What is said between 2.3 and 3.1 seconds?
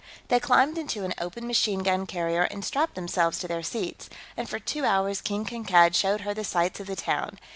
and strapped